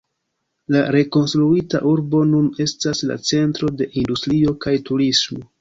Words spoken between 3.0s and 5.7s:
la centro de industrio kaj turismo.